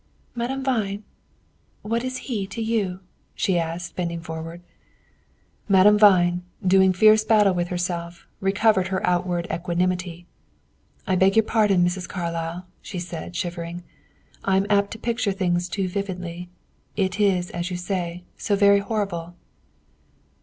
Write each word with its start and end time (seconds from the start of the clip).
"Madame 0.33 0.63
Vine, 0.63 1.03
what 1.83 2.03
is 2.03 2.17
he 2.25 2.47
to 2.47 2.59
you?" 2.59 3.01
she 3.35 3.59
asked, 3.59 3.95
bending 3.95 4.19
forward. 4.19 4.63
Madame 5.69 5.95
Vine, 5.99 6.41
doing 6.65 6.91
fierce 6.91 7.23
battle 7.23 7.53
with 7.53 7.67
herself, 7.67 8.25
recovered 8.39 8.87
her 8.87 9.05
outward 9.05 9.45
equanimity. 9.53 10.25
"I 11.05 11.15
beg 11.15 11.35
your 11.35 11.43
pardon, 11.43 11.85
Mrs. 11.85 12.09
Carlyle," 12.09 12.65
she 12.81 12.97
said, 12.97 13.35
shivering; 13.35 13.83
"I 14.43 14.57
am 14.57 14.65
apt 14.71 14.89
to 14.93 14.97
picture 14.97 15.33
things 15.33 15.69
too 15.69 15.87
vividly. 15.87 16.49
It 16.95 17.19
is, 17.19 17.51
as 17.51 17.69
you 17.69 17.77
say, 17.77 18.23
so 18.37 18.55
very 18.55 18.79
horrible." 18.79 19.35